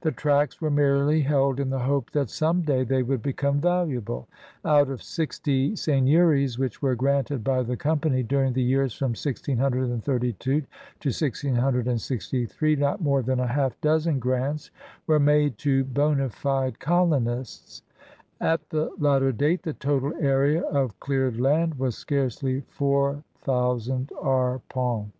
The 0.00 0.10
tracts 0.10 0.60
were 0.60 0.68
merely 0.68 1.20
held 1.20 1.60
in 1.60 1.70
the 1.70 1.78
hope 1.78 2.10
that 2.10 2.28
some 2.28 2.62
day 2.62 2.82
they 2.82 3.04
would 3.04 3.22
become 3.22 3.60
valuable. 3.60 4.26
Out 4.64 4.88
of 4.90 5.00
sixty 5.00 5.76
seigneuries 5.76 6.58
which 6.58 6.82
were 6.82 6.96
granted 6.96 7.44
by 7.44 7.62
the 7.62 7.76
Company 7.76 8.24
during 8.24 8.52
the 8.52 8.64
years 8.64 8.94
from 8.94 9.10
1632 9.10 10.34
to 10.40 10.54
1663 10.58 12.74
not 12.74 13.00
more 13.00 13.22
than 13.22 13.38
a 13.38 13.46
half 13.46 13.80
dozen 13.80 14.18
grants 14.18 14.72
were 15.06 15.20
made 15.20 15.56
to 15.58 15.84
bona 15.84 16.30
fide 16.30 16.80
colonists. 16.80 17.82
At 18.40 18.70
the 18.70 18.90
latter 18.98 19.30
date 19.30 19.62
the 19.62 19.72
total 19.72 20.12
area 20.18 20.62
of 20.62 20.98
cleared 20.98 21.38
land 21.40 21.78
was 21.78 21.94
scarcely 21.96 22.62
four 22.70 23.22
thousand 23.36 24.10
arpents. 24.20 25.12